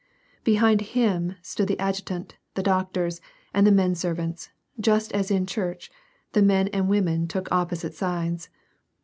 Behind 0.43 0.81
him 0.81 1.35
stood 1.43 1.67
the 1.67 1.79
adjutant, 1.79 2.35
the 2.55 2.63
doctors, 2.63 3.21
and 3.53 3.67
the 3.67 3.71
men 3.71 3.93
servants; 3.93 4.49
just 4.79 5.11
as 5.11 5.29
in 5.29 5.45
church, 5.45 5.91
the 6.31 6.41
men 6.41 6.69
and 6.69 6.89
women 6.89 7.27
took 7.27 7.47
opposite 7.51 7.93
sides. 7.93 8.49